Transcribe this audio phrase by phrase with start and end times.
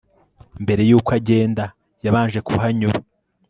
[0.63, 1.63] mbere yuko agenda
[2.03, 2.99] ,yabanjye kuhanyura